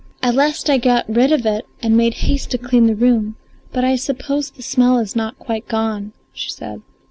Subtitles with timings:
[0.23, 3.35] At last I got rid of it and made haste to clean the room,
[3.71, 6.81] but I suppose the smell is not quite gone," she said.